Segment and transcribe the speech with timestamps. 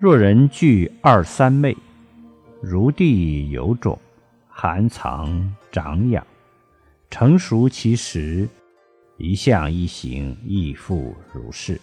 [0.00, 1.76] 若人具二三昧，
[2.62, 3.98] 如地有种，
[4.48, 6.24] 含藏长养，
[7.10, 8.48] 成熟其时，
[9.16, 11.80] 一向一行亦复如是。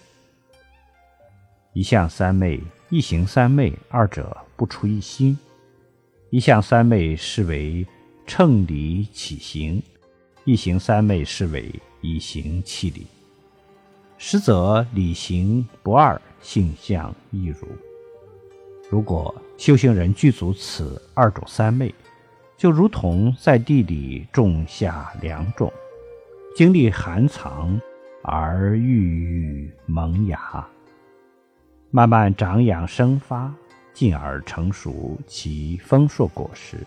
[1.74, 5.38] 一向三昧、一行三昧二者不出一心。
[6.30, 7.86] 一向三昧是为
[8.26, 9.84] 乘理起行，
[10.46, 13.06] 一行三昧是为以行气理。
[14.18, 17.68] 实则理行不二，性相亦如。
[18.90, 21.94] 如果修行人具足此二种三昧，
[22.56, 25.72] 就如同在地里种下两种，
[26.56, 27.80] 经历寒藏
[28.22, 30.66] 而郁郁萌芽，
[31.92, 33.54] 慢慢长养生发，
[33.94, 36.78] 进而成熟其丰硕果实。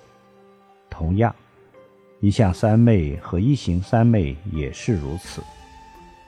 [0.88, 1.34] 同样，
[2.20, 5.42] 一向三昧和一行三昧也是如此，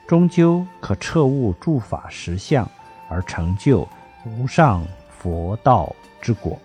[0.07, 2.69] 终究可彻悟诸法实相，
[3.09, 3.87] 而成就
[4.25, 4.85] 无上。
[5.21, 6.59] 佛道之果，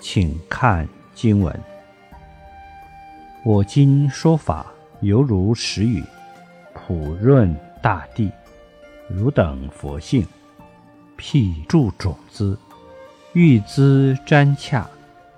[0.00, 1.56] 请看经文。
[3.44, 4.66] 我今说法，
[5.02, 6.02] 犹如时雨，
[6.74, 8.28] 普润大地。
[9.08, 10.26] 汝等佛性，
[11.14, 12.58] 辟诸种子，
[13.34, 14.84] 欲滋瞻洽，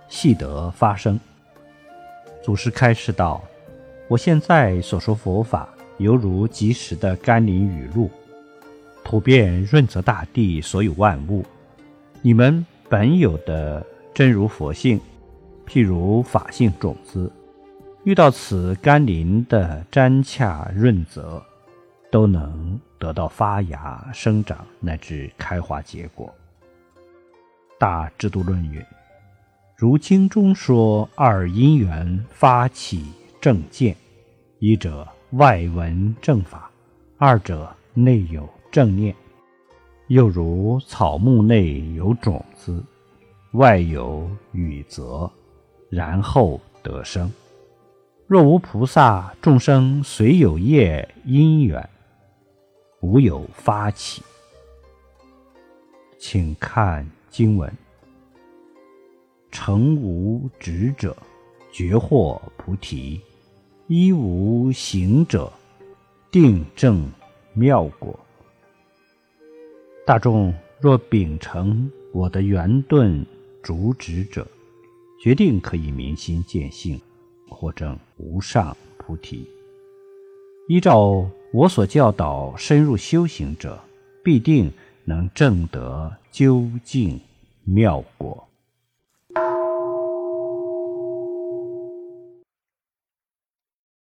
[0.08, 1.20] 悉得发生。
[2.42, 3.44] 祖师开示道：
[4.08, 8.10] 我现在所说佛法，犹如及时的甘霖雨露，
[9.04, 11.44] 普遍润泽大地所有万物。
[12.20, 15.00] 你们本有的真如佛性，
[15.66, 17.30] 譬如法性种子，
[18.02, 21.40] 遇到此甘霖的沾洽润泽，
[22.10, 26.34] 都能得到发芽、生长乃至开花结果。
[27.78, 28.84] 大制度论云：
[29.76, 33.94] 如经中说，二因缘发起正见，
[34.58, 36.68] 一者外闻正法，
[37.16, 39.14] 二者内有正念。
[40.08, 42.82] 又如草木内有种子，
[43.52, 45.30] 外有雨泽，
[45.90, 47.30] 然后得生。
[48.26, 51.86] 若无菩萨，众生虽有业因缘，
[53.00, 54.22] 无有发起。
[56.18, 57.70] 请看经文：
[59.50, 61.14] 成无执者，
[61.70, 63.20] 觉获菩提；
[63.88, 65.52] 一无行者，
[66.30, 67.06] 定正
[67.52, 68.18] 妙果。
[70.08, 73.26] 大众若秉承我的圆顿
[73.62, 74.48] 主旨者，
[75.22, 76.98] 决定可以明心见性，
[77.46, 79.46] 获证无上菩提。
[80.66, 83.78] 依照我所教导深入修行者，
[84.24, 84.72] 必定
[85.04, 87.20] 能证得究竟
[87.64, 88.47] 妙果。